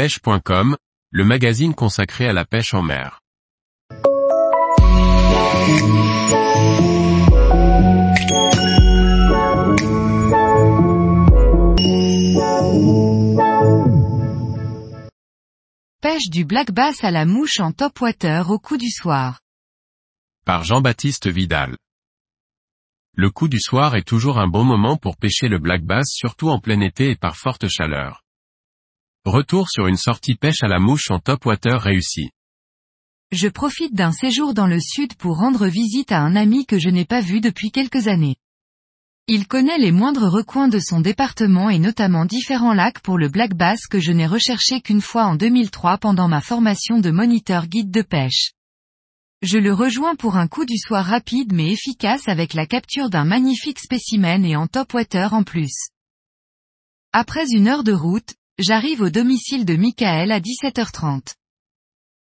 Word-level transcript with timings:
pêche.com, 0.00 0.78
le 1.10 1.24
magazine 1.26 1.74
consacré 1.74 2.26
à 2.26 2.32
la 2.32 2.46
pêche 2.46 2.72
en 2.72 2.80
mer. 2.80 3.20
Pêche 16.00 16.30
du 16.30 16.46
black 16.46 16.72
bass 16.72 17.04
à 17.04 17.10
la 17.10 17.26
mouche 17.26 17.60
en 17.60 17.72
top 17.72 18.00
water 18.00 18.48
au 18.48 18.58
coup 18.58 18.78
du 18.78 18.88
soir. 18.88 19.40
Par 20.46 20.64
Jean-Baptiste 20.64 21.28
Vidal. 21.28 21.76
Le 23.14 23.30
coup 23.30 23.48
du 23.48 23.60
soir 23.60 23.96
est 23.96 24.08
toujours 24.08 24.38
un 24.38 24.48
bon 24.48 24.64
moment 24.64 24.96
pour 24.96 25.18
pêcher 25.18 25.48
le 25.48 25.58
black 25.58 25.84
bass 25.84 26.08
surtout 26.08 26.48
en 26.48 26.58
plein 26.58 26.80
été 26.80 27.10
et 27.10 27.16
par 27.16 27.36
forte 27.36 27.68
chaleur. 27.68 28.22
Retour 29.26 29.68
sur 29.68 29.86
une 29.86 29.98
sortie 29.98 30.34
pêche 30.34 30.62
à 30.62 30.66
la 30.66 30.78
mouche 30.78 31.10
en 31.10 31.18
top 31.18 31.44
water 31.44 31.78
réussie. 31.78 32.30
Je 33.32 33.48
profite 33.48 33.92
d'un 33.92 34.12
séjour 34.12 34.54
dans 34.54 34.66
le 34.66 34.80
sud 34.80 35.14
pour 35.14 35.36
rendre 35.36 35.66
visite 35.66 36.10
à 36.10 36.20
un 36.20 36.34
ami 36.36 36.64
que 36.64 36.78
je 36.78 36.88
n'ai 36.88 37.04
pas 37.04 37.20
vu 37.20 37.42
depuis 37.42 37.70
quelques 37.70 38.08
années. 38.08 38.36
Il 39.26 39.46
connaît 39.46 39.76
les 39.76 39.92
moindres 39.92 40.32
recoins 40.32 40.68
de 40.68 40.78
son 40.78 41.02
département 41.02 41.68
et 41.68 41.78
notamment 41.78 42.24
différents 42.24 42.72
lacs 42.72 43.00
pour 43.00 43.18
le 43.18 43.28
black 43.28 43.52
bass 43.54 43.86
que 43.88 44.00
je 44.00 44.10
n'ai 44.10 44.26
recherché 44.26 44.80
qu'une 44.80 45.02
fois 45.02 45.26
en 45.26 45.36
2003 45.36 45.98
pendant 45.98 46.26
ma 46.26 46.40
formation 46.40 46.98
de 46.98 47.10
moniteur 47.10 47.66
guide 47.66 47.90
de 47.90 48.00
pêche. 48.00 48.52
Je 49.42 49.58
le 49.58 49.74
rejoins 49.74 50.16
pour 50.16 50.36
un 50.38 50.48
coup 50.48 50.64
du 50.64 50.78
soir 50.78 51.04
rapide 51.04 51.52
mais 51.52 51.70
efficace 51.70 52.26
avec 52.26 52.54
la 52.54 52.64
capture 52.64 53.10
d'un 53.10 53.26
magnifique 53.26 53.80
spécimen 53.80 54.46
et 54.46 54.56
en 54.56 54.66
top 54.66 54.94
water 54.94 55.34
en 55.34 55.42
plus. 55.42 55.90
Après 57.12 57.44
une 57.50 57.68
heure 57.68 57.84
de 57.84 57.92
route, 57.92 58.34
j'arrive 58.60 59.00
au 59.00 59.10
domicile 59.10 59.64
de 59.64 59.74
Michael 59.74 60.30
à 60.30 60.38
17h30. 60.38 61.34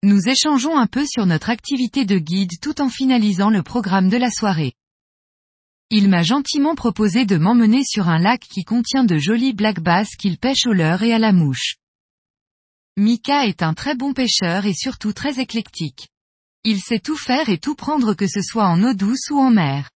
Nous 0.02 0.28
échangeons 0.28 0.76
un 0.76 0.86
peu 0.86 1.06
sur 1.06 1.24
notre 1.24 1.48
activité 1.48 2.04
de 2.04 2.18
guide 2.18 2.60
tout 2.60 2.80
en 2.82 2.90
finalisant 2.90 3.48
le 3.48 3.62
programme 3.62 4.10
de 4.10 4.18
la 4.18 4.30
soirée. 4.30 4.74
Il 5.88 6.10
m'a 6.10 6.23
gentiment 6.23 6.74
proposé 6.74 7.24
de 7.24 7.38
m'emmener 7.38 7.84
sur 7.84 8.09
un 8.09 8.18
lac 8.18 8.40
qui 8.40 8.64
contient 8.64 9.04
de 9.04 9.16
jolis 9.16 9.54
black 9.54 9.80
bass 9.80 10.09
qu'il 10.16 10.37
pêche 10.37 10.66
au 10.66 10.73
leurre 10.73 11.02
et 11.02 11.14
à 11.14 11.18
la 11.18 11.32
mouche. 11.32 11.76
Mika 12.98 13.46
est 13.46 13.62
un 13.62 13.73
très 13.73 13.95
bon 13.95 14.12
pêcheur 14.12 14.66
et 14.66 14.74
surtout 14.74 15.12
très 15.12 15.40
éclectique. 15.40 16.09
Il 16.64 16.80
sait 16.80 16.98
tout 16.98 17.16
faire 17.16 17.48
et 17.48 17.59
tout 17.59 17.74
prendre 17.74 18.14
que 18.14 18.26
ce 18.26 18.42
soit 18.42 18.66
en 18.66 18.82
eau 18.82 18.95
douce 18.95 19.30
ou 19.30 19.38
en 19.38 19.51
mer. 19.51 19.90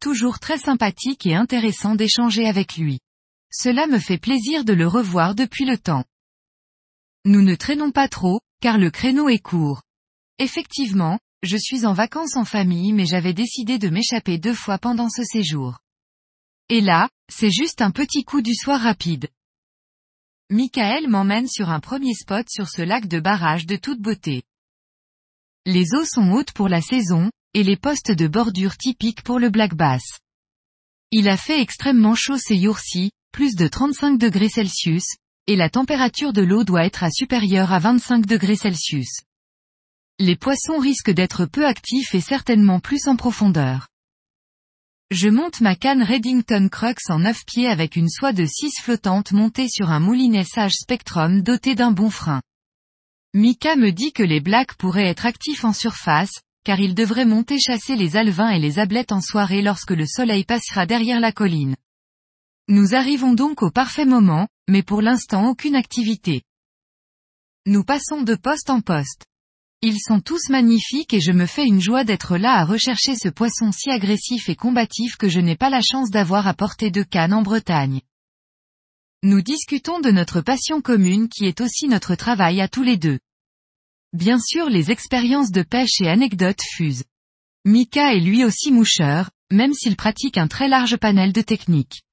Toujours 0.00 0.38
très 0.40 0.58
sympathique 0.58 1.26
et 1.26 1.34
intéressant 1.34 1.94
d'échanger 1.94 2.48
avec 2.48 2.76
lui. 2.76 2.98
Cela 3.56 3.86
me 3.86 4.00
fait 4.00 4.18
plaisir 4.18 4.64
de 4.64 4.72
le 4.72 4.88
revoir 4.88 5.36
depuis 5.36 5.64
le 5.64 5.78
temps. 5.78 6.04
Nous 7.24 7.40
ne 7.40 7.54
traînons 7.54 7.92
pas 7.92 8.08
trop, 8.08 8.40
car 8.60 8.78
le 8.78 8.90
créneau 8.90 9.28
est 9.28 9.38
court. 9.38 9.82
Effectivement, 10.38 11.20
je 11.44 11.56
suis 11.56 11.86
en 11.86 11.92
vacances 11.92 12.36
en 12.36 12.44
famille 12.44 12.92
mais 12.92 13.06
j'avais 13.06 13.32
décidé 13.32 13.78
de 13.78 13.90
m'échapper 13.90 14.38
deux 14.38 14.54
fois 14.54 14.78
pendant 14.78 15.08
ce 15.08 15.22
séjour. 15.22 15.78
Et 16.68 16.80
là, 16.80 17.08
c'est 17.32 17.52
juste 17.52 17.80
un 17.80 17.92
petit 17.92 18.24
coup 18.24 18.42
du 18.42 18.56
soir 18.56 18.80
rapide. 18.80 19.28
Michael 20.50 21.08
m'emmène 21.08 21.46
sur 21.46 21.70
un 21.70 21.80
premier 21.80 22.14
spot 22.14 22.50
sur 22.50 22.68
ce 22.68 22.82
lac 22.82 23.06
de 23.06 23.20
barrage 23.20 23.66
de 23.66 23.76
toute 23.76 24.00
beauté. 24.00 24.42
Les 25.64 25.94
eaux 25.94 26.04
sont 26.04 26.32
hautes 26.32 26.52
pour 26.52 26.68
la 26.68 26.82
saison, 26.82 27.30
et 27.54 27.62
les 27.62 27.76
postes 27.76 28.10
de 28.10 28.26
bordure 28.26 28.76
typiques 28.76 29.22
pour 29.22 29.38
le 29.38 29.48
black 29.48 29.74
bass. 29.74 30.02
Il 31.12 31.28
a 31.28 31.36
fait 31.36 31.60
extrêmement 31.60 32.16
chaud 32.16 32.36
ces 32.36 32.60
jours-ci, 32.60 33.12
plus 33.34 33.56
de 33.56 33.66
35 33.66 34.16
degrés 34.16 34.48
Celsius, 34.48 35.16
et 35.48 35.56
la 35.56 35.68
température 35.68 36.32
de 36.32 36.40
l'eau 36.40 36.62
doit 36.62 36.84
être 36.84 37.02
à 37.02 37.10
supérieure 37.10 37.72
à 37.72 37.80
25 37.80 38.26
degrés 38.26 38.54
Celsius. 38.54 39.22
Les 40.20 40.36
poissons 40.36 40.78
risquent 40.78 41.10
d'être 41.10 41.44
peu 41.44 41.66
actifs 41.66 42.14
et 42.14 42.20
certainement 42.20 42.78
plus 42.78 43.08
en 43.08 43.16
profondeur. 43.16 43.88
Je 45.10 45.28
monte 45.28 45.60
ma 45.60 45.74
canne 45.74 46.04
Reddington 46.04 46.68
Crux 46.70 46.94
en 47.08 47.18
9 47.18 47.44
pieds 47.44 47.66
avec 47.66 47.96
une 47.96 48.08
soie 48.08 48.32
de 48.32 48.46
6 48.46 48.74
flottante 48.80 49.32
montée 49.32 49.68
sur 49.68 49.90
un 49.90 49.98
moulinet 49.98 50.44
Sage 50.44 50.74
Spectrum 50.74 51.42
doté 51.42 51.74
d'un 51.74 51.90
bon 51.90 52.10
frein. 52.10 52.40
Mika 53.34 53.74
me 53.74 53.90
dit 53.90 54.12
que 54.12 54.22
les 54.22 54.38
blacks 54.38 54.74
pourraient 54.74 55.08
être 55.08 55.26
actifs 55.26 55.64
en 55.64 55.72
surface, 55.72 56.40
car 56.62 56.78
ils 56.78 56.94
devraient 56.94 57.24
monter 57.24 57.58
chasser 57.58 57.96
les 57.96 58.16
alevins 58.16 58.50
et 58.50 58.60
les 58.60 58.78
ablettes 58.78 59.10
en 59.10 59.20
soirée 59.20 59.60
lorsque 59.60 59.90
le 59.90 60.06
soleil 60.06 60.44
passera 60.44 60.86
derrière 60.86 61.18
la 61.18 61.32
colline. 61.32 61.74
Nous 62.68 62.94
arrivons 62.94 63.34
donc 63.34 63.62
au 63.62 63.70
parfait 63.70 64.06
moment, 64.06 64.48
mais 64.70 64.82
pour 64.82 65.02
l'instant 65.02 65.48
aucune 65.50 65.76
activité. 65.76 66.42
Nous 67.66 67.84
passons 67.84 68.22
de 68.22 68.34
poste 68.34 68.70
en 68.70 68.80
poste. 68.80 69.26
Ils 69.82 70.00
sont 70.00 70.20
tous 70.20 70.48
magnifiques 70.48 71.12
et 71.12 71.20
je 71.20 71.32
me 71.32 71.44
fais 71.44 71.66
une 71.66 71.82
joie 71.82 72.04
d'être 72.04 72.38
là 72.38 72.54
à 72.54 72.64
rechercher 72.64 73.16
ce 73.16 73.28
poisson 73.28 73.70
si 73.70 73.90
agressif 73.90 74.48
et 74.48 74.56
combatif 74.56 75.16
que 75.18 75.28
je 75.28 75.40
n'ai 75.40 75.56
pas 75.56 75.68
la 75.68 75.82
chance 75.82 76.08
d'avoir 76.08 76.46
à 76.46 76.54
portée 76.54 76.90
de 76.90 77.02
canne 77.02 77.34
en 77.34 77.42
Bretagne. 77.42 78.00
Nous 79.22 79.42
discutons 79.42 80.00
de 80.00 80.10
notre 80.10 80.40
passion 80.40 80.80
commune 80.80 81.28
qui 81.28 81.44
est 81.44 81.60
aussi 81.60 81.86
notre 81.86 82.14
travail 82.14 82.62
à 82.62 82.68
tous 82.68 82.82
les 82.82 82.96
deux. 82.96 83.18
Bien 84.14 84.38
sûr 84.40 84.70
les 84.70 84.90
expériences 84.90 85.50
de 85.50 85.62
pêche 85.62 86.00
et 86.00 86.08
anecdotes 86.08 86.62
fusent. 86.62 87.04
Mika 87.66 88.14
est 88.14 88.20
lui 88.20 88.42
aussi 88.42 88.72
moucheur, 88.72 89.30
même 89.50 89.74
s'il 89.74 89.96
pratique 89.96 90.38
un 90.38 90.48
très 90.48 90.68
large 90.68 90.96
panel 90.96 91.34
de 91.34 91.42
techniques. 91.42 92.04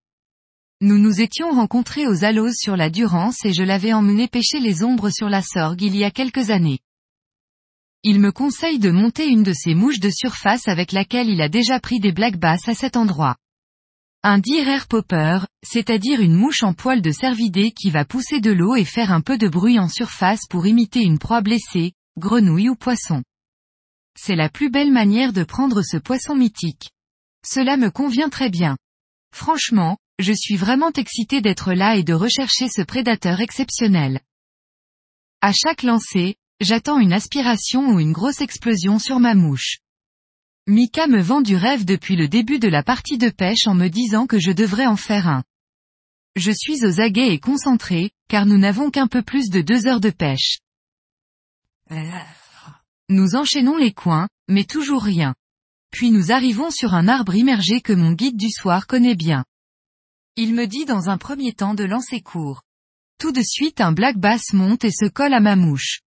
Nous 0.84 0.98
nous 0.98 1.22
étions 1.22 1.52
rencontrés 1.52 2.08
aux 2.08 2.24
Allos 2.24 2.54
sur 2.54 2.76
la 2.76 2.90
Durance 2.90 3.46
et 3.46 3.54
je 3.54 3.62
l'avais 3.62 3.94
emmené 3.94 4.28
pêcher 4.28 4.60
les 4.60 4.84
ombres 4.84 5.12
sur 5.12 5.30
la 5.30 5.44
Sorgue 5.44 5.84
il 5.84 5.96
y 5.96 6.04
a 6.04 6.10
quelques 6.10 6.50
années. 6.50 6.80
Il 8.02 8.20
me 8.20 8.32
conseille 8.32 8.80
de 8.80 8.90
monter 8.90 9.28
une 9.28 9.44
de 9.44 9.54
ces 9.54 9.76
mouches 9.76 10.00
de 10.00 10.10
surface 10.10 10.68
avec 10.68 10.92
laquelle 10.92 11.30
il 11.30 11.40
a 11.40 11.50
déjà 11.50 11.80
pris 11.80 12.00
des 12.00 12.12
black 12.12 12.38
bass 12.38 12.68
à 12.68 12.74
cet 12.74 12.98
endroit. 12.98 13.36
Un 14.24 14.42
air 14.42 14.88
popper, 14.88 15.46
c'est-à-dire 15.64 16.20
une 16.20 16.34
mouche 16.34 16.64
en 16.64 16.74
poil 16.74 17.04
de 17.04 17.12
cervidé 17.12 17.72
qui 17.74 17.92
va 17.92 18.04
pousser 18.04 18.40
de 18.40 18.52
l'eau 18.52 18.76
et 18.76 18.84
faire 18.84 19.12
un 19.12 19.22
peu 19.22 19.38
de 19.38 19.48
bruit 19.48 19.78
en 19.78 19.88
surface 19.88 20.48
pour 20.50 20.66
imiter 20.66 21.04
une 21.04 21.20
proie 21.20 21.42
blessée, 21.42 21.92
grenouille 22.18 22.70
ou 22.70 22.76
poisson. 22.76 23.22
C'est 24.18 24.36
la 24.36 24.50
plus 24.50 24.72
belle 24.72 24.92
manière 24.92 25.32
de 25.32 25.44
prendre 25.44 25.84
ce 25.84 25.98
poisson 25.98 26.36
mythique. 26.36 26.90
Cela 27.46 27.78
me 27.78 27.92
convient 27.92 28.30
très 28.30 28.50
bien. 28.50 28.78
Franchement, 29.32 29.98
je 30.22 30.34
suis 30.34 30.56
vraiment 30.56 30.92
excité 30.92 31.42
d'être 31.42 31.74
là 31.74 31.96
et 31.96 32.04
de 32.04 32.14
rechercher 32.14 32.70
ce 32.70 32.82
prédateur 32.82 33.42
exceptionnel. 33.42 34.22
À 35.42 35.52
chaque 35.54 35.84
lancer, 35.84 36.38
J'attends 36.62 37.00
une 37.00 37.12
aspiration 37.12 37.90
ou 37.90 38.00
une 38.00 38.12
grosse 38.12 38.40
explosion 38.40 39.00
sur 39.00 39.20
ma 39.20 39.34
mouche. 39.34 39.80
Mika 40.68 41.08
me 41.08 41.20
vend 41.20 41.42
du 41.42 41.56
rêve 41.56 41.86
depuis 41.86 42.16
le 42.16 42.28
début 42.28 42.60
de 42.60 42.68
la 42.68 42.84
partie 42.84 43.18
de 43.18 43.32
pêche 43.32 43.66
en 43.66 43.74
me 43.74 43.88
disant 43.88 44.28
que 44.28 44.38
je 44.38 44.52
devrais 44.52 44.86
en 44.86 44.96
faire 44.96 45.28
un. 45.28 45.44
Je 46.36 46.52
suis 46.52 46.86
aux 46.86 47.02
aguets 47.02 47.34
et 47.34 47.40
concentré, 47.40 48.12
car 48.28 48.46
nous 48.46 48.60
n'avons 48.60 48.92
qu'un 48.92 49.08
peu 49.08 49.24
plus 49.24 49.50
de 49.50 49.62
deux 49.62 49.88
heures 49.88 50.00
de 50.00 50.12
pêche. 50.12 50.60
Nous 53.10 53.34
enchaînons 53.34 53.78
les 53.78 53.92
coins, 53.92 54.30
mais 54.48 54.64
toujours 54.64 55.02
rien. 55.02 55.34
Puis 55.90 56.12
nous 56.12 56.32
arrivons 56.32 56.70
sur 56.70 56.94
un 56.94 57.08
arbre 57.08 57.34
immergé 57.34 57.82
que 57.82 57.92
mon 57.92 58.12
guide 58.12 58.38
du 58.38 58.52
soir 58.52 58.86
connaît 58.86 59.16
bien. 59.16 59.46
Il 60.38 60.54
me 60.54 60.66
dit 60.66 60.86
dans 60.86 61.10
un 61.10 61.18
premier 61.18 61.52
temps 61.52 61.74
de 61.74 61.84
lancer 61.84 62.22
court. 62.22 62.62
Tout 63.20 63.34
de 63.34 63.42
suite 63.44 63.82
un 63.82 63.92
black 63.92 64.18
bass 64.18 64.54
monte 64.54 64.86
et 64.86 64.92
se 64.92 65.06
colle 65.06 65.34
à 65.34 65.42
ma 65.42 65.58
mouche. 65.58 66.02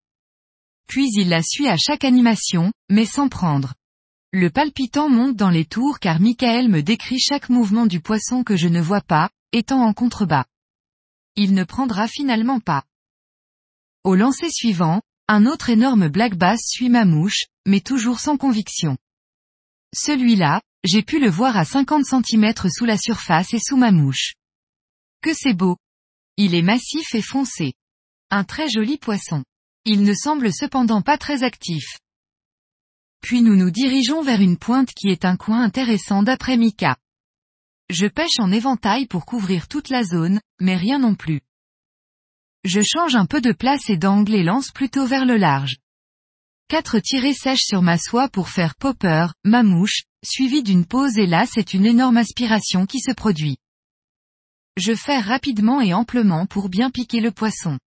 Puis 0.89 1.07
il 1.17 1.29
la 1.29 1.43
suit 1.43 1.69
à 1.69 1.77
chaque 1.77 2.05
animation, 2.05 2.73
mais 2.89 3.05
sans 3.05 3.29
prendre. 3.29 3.75
Le 4.33 4.49
palpitant 4.49 5.11
monte 5.11 5.37
dans 5.37 5.51
les 5.51 5.67
tours 5.67 5.99
car 5.99 6.21
Michael 6.21 6.69
me 6.69 6.83
décrit 6.83 7.19
chaque 7.21 7.51
mouvement 7.51 7.84
du 7.84 8.01
poisson 8.01 8.45
que 8.45 8.57
je 8.57 8.69
ne 8.69 8.81
vois 8.81 9.03
pas, 9.03 9.29
étant 9.53 9.83
en 9.83 9.93
contrebas. 9.93 10.47
Il 11.37 11.53
ne 11.53 11.65
prendra 11.65 12.09
finalement 12.09 12.61
pas. 12.61 12.84
Au 14.05 14.15
lancer 14.15 14.51
suivant, 14.51 15.03
un 15.28 15.45
autre 15.45 15.69
énorme 15.69 16.09
black 16.09 16.34
bass 16.34 16.60
suit 16.65 16.89
ma 16.89 17.04
mouche, 17.04 17.45
mais 17.66 17.81
toujours 17.81 18.21
sans 18.21 18.39
conviction. 18.39 18.97
Celui-là, 19.95 20.61
j'ai 20.83 21.03
pu 21.03 21.21
le 21.21 21.31
voir 21.31 21.57
à 21.57 21.65
50 21.65 22.05
cm 22.05 22.53
sous 22.69 22.85
la 22.85 22.99
surface 22.99 23.55
et 23.55 23.61
sous 23.61 23.77
ma 23.77 23.93
mouche. 23.93 24.35
Que 25.23 25.33
c'est 25.33 25.55
beau. 25.55 25.77
Il 26.37 26.55
est 26.55 26.63
massif 26.63 27.15
et 27.15 27.23
foncé. 27.23 27.75
Un 28.31 28.45
très 28.45 28.69
joli 28.69 28.99
poisson. 28.99 29.45
Il 29.85 30.03
ne 30.03 30.15
semble 30.15 30.53
cependant 30.53 31.01
pas 31.01 31.17
très 31.17 31.45
actif. 31.45 31.99
Puis 33.21 33.41
nous 33.41 33.55
nous 33.55 33.71
dirigeons 33.71 34.23
vers 34.23 34.41
une 34.41 34.59
pointe 34.59 34.91
qui 34.93 35.09
est 35.09 35.25
un 35.25 35.37
coin 35.37 35.63
intéressant 35.63 36.23
d'après 36.23 36.57
Mika. 36.57 36.97
Je 37.89 38.07
pêche 38.07 38.39
en 38.39 38.51
éventail 38.51 39.07
pour 39.07 39.27
couvrir 39.27 39.69
toute 39.69 39.91
la 39.91 40.03
zone, 40.03 40.41
mais 40.61 40.77
rien 40.77 40.99
non 40.99 41.15
plus. 41.15 41.41
Je 42.65 42.81
change 42.81 43.15
un 43.15 43.27
peu 43.27 43.41
de 43.41 43.53
place 43.53 43.89
et 43.91 43.97
d'angle 43.97 44.35
et 44.35 44.43
lance 44.43 44.71
plutôt 44.73 45.07
vers 45.07 45.25
le 45.25 45.37
large. 45.37 45.77
Quatre 46.74 46.98
tirées 46.98 47.34
sèches 47.34 47.62
sur 47.62 47.82
ma 47.82 47.98
soie 47.98 48.28
pour 48.28 48.48
faire 48.48 48.74
popper, 48.74 49.28
ma 49.44 49.62
mouche, 49.62 50.03
suivi 50.24 50.65
d'une 50.65 50.86
pause 50.86 51.18
et 51.18 51.26
là 51.28 51.47
c'est 51.47 51.72
une 51.72 51.86
énorme 51.86 52.16
aspiration 52.16 52.84
qui 52.84 52.98
se 52.98 53.12
produit. 53.12 53.59
Je 54.76 54.92
fais 54.97 55.21
rapidement 55.21 55.80
et 55.80 55.94
amplement 55.94 56.47
pour 56.47 56.68
bien 56.68 56.91
piquer 56.91 57.21
le 57.21 57.30
poisson. 57.30 57.78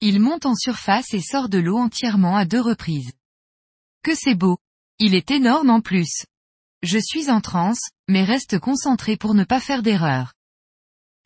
Il 0.00 0.20
monte 0.20 0.46
en 0.46 0.54
surface 0.54 1.12
et 1.12 1.20
sort 1.20 1.50
de 1.50 1.58
l'eau 1.58 1.76
entièrement 1.76 2.34
à 2.34 2.46
deux 2.46 2.62
reprises. 2.62 3.12
Que 4.02 4.14
c'est 4.14 4.34
beau. 4.34 4.56
Il 4.98 5.14
est 5.14 5.30
énorme 5.30 5.68
en 5.68 5.82
plus. 5.82 6.24
Je 6.82 6.98
suis 6.98 7.28
en 7.28 7.42
transe, 7.42 7.90
mais 8.08 8.24
reste 8.24 8.58
concentré 8.58 9.18
pour 9.18 9.34
ne 9.34 9.44
pas 9.44 9.60
faire 9.60 9.82
d'erreur. 9.82 10.32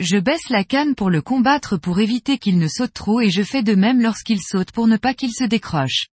Je 0.01 0.19
baisse 0.19 0.49
la 0.51 0.65
canne 0.65 0.97
pour 0.97 1.11
le 1.11 1.23
combattre 1.23 1.77
pour 1.77 2.01
éviter 2.01 2.39
qu'il 2.39 2.59
ne 2.59 2.67
saute 2.67 2.93
trop 2.93 3.21
et 3.21 3.31
je 3.31 3.45
fais 3.45 3.63
de 3.63 3.77
même 3.77 4.03
lorsqu'il 4.03 4.43
saute 4.43 4.73
pour 4.73 4.89
ne 4.89 4.97
pas 4.97 5.15
qu'il 5.15 5.33
se 5.33 5.45
décroche. 5.45 6.09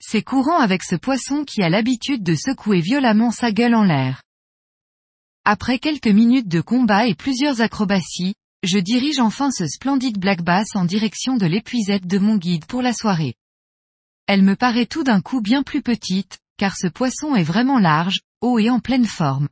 C'est 0.00 0.22
courant 0.22 0.58
avec 0.58 0.84
ce 0.84 0.96
poisson 0.96 1.44
qui 1.44 1.62
a 1.62 1.68
l'habitude 1.68 2.22
de 2.22 2.34
secouer 2.34 2.80
violemment 2.80 3.30
sa 3.30 3.52
gueule 3.52 3.74
en 3.74 3.84
l'air. 3.84 4.22
Après 5.44 5.78
quelques 5.78 6.06
minutes 6.06 6.48
de 6.48 6.60
combat 6.60 7.06
et 7.06 7.14
plusieurs 7.14 7.60
acrobaties, 7.60 8.34
je 8.62 8.78
dirige 8.78 9.20
enfin 9.20 9.50
ce 9.50 9.66
splendide 9.66 10.18
black 10.18 10.42
bass 10.42 10.74
en 10.74 10.84
direction 10.84 11.36
de 11.36 11.46
l'épuisette 11.46 12.06
de 12.06 12.18
mon 12.18 12.36
guide 12.36 12.66
pour 12.66 12.82
la 12.82 12.92
soirée. 12.92 13.34
Elle 14.26 14.42
me 14.42 14.56
paraît 14.56 14.86
tout 14.86 15.04
d'un 15.04 15.20
coup 15.20 15.40
bien 15.40 15.62
plus 15.62 15.82
petite, 15.82 16.38
car 16.58 16.76
ce 16.76 16.86
poisson 16.86 17.34
est 17.34 17.44
vraiment 17.44 17.78
large, 17.78 18.20
haut 18.40 18.58
et 18.58 18.68
en 18.68 18.80
pleine 18.80 19.06
forme. 19.06 19.48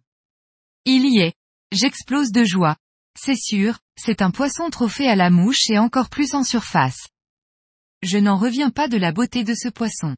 Il 0.84 1.06
y 1.06 1.20
est. 1.20 1.34
J'explose 1.72 2.30
de 2.30 2.44
joie. 2.44 2.76
C'est 3.18 3.36
sûr, 3.36 3.78
c'est 3.98 4.22
un 4.22 4.30
poisson 4.30 4.70
trophée 4.70 5.08
à 5.08 5.16
la 5.16 5.30
mouche 5.30 5.70
et 5.70 5.78
encore 5.78 6.10
plus 6.10 6.34
en 6.34 6.44
surface. 6.44 7.08
Je 8.02 8.18
n'en 8.18 8.36
reviens 8.36 8.70
pas 8.70 8.88
de 8.88 8.98
la 8.98 9.12
beauté 9.12 9.42
de 9.42 9.54
ce 9.54 9.68
poisson. 9.68 10.14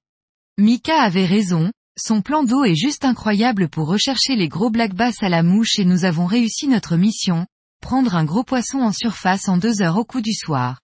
Mika 0.60 1.00
avait 1.00 1.24
raison, 1.24 1.70
son 1.96 2.20
plan 2.20 2.42
d'eau 2.42 2.64
est 2.64 2.74
juste 2.74 3.04
incroyable 3.04 3.68
pour 3.68 3.86
rechercher 3.86 4.34
les 4.34 4.48
gros 4.48 4.70
black 4.70 4.92
bass 4.92 5.22
à 5.22 5.28
la 5.28 5.44
mouche 5.44 5.78
et 5.78 5.84
nous 5.84 6.04
avons 6.04 6.26
réussi 6.26 6.66
notre 6.66 6.96
mission, 6.96 7.46
prendre 7.80 8.16
un 8.16 8.24
gros 8.24 8.42
poisson 8.42 8.78
en 8.78 8.90
surface 8.90 9.48
en 9.48 9.56
deux 9.56 9.82
heures 9.82 9.98
au 9.98 10.04
coup 10.04 10.20
du 10.20 10.32
soir. 10.32 10.80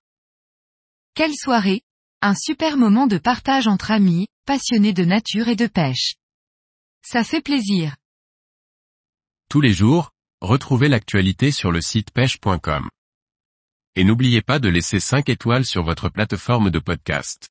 Quelle 1.14 1.34
soirée 1.34 1.82
Un 2.22 2.36
super 2.36 2.76
moment 2.76 3.08
de 3.08 3.18
partage 3.18 3.66
entre 3.66 3.90
amis, 3.90 4.28
passionnés 4.46 4.92
de 4.92 5.04
nature 5.04 5.48
et 5.48 5.56
de 5.56 5.66
pêche. 5.66 6.14
Ça 7.02 7.24
fait 7.24 7.42
plaisir. 7.42 7.96
Tous 9.50 9.60
les 9.60 9.72
jours, 9.72 10.12
retrouvez 10.40 10.86
l'actualité 10.86 11.50
sur 11.50 11.72
le 11.72 11.80
site 11.80 12.12
pêche.com. 12.12 12.88
Et 13.96 14.04
n'oubliez 14.04 14.40
pas 14.40 14.60
de 14.60 14.68
laisser 14.68 15.00
5 15.00 15.28
étoiles 15.28 15.64
sur 15.64 15.82
votre 15.82 16.10
plateforme 16.10 16.70
de 16.70 16.78
podcast. 16.78 17.48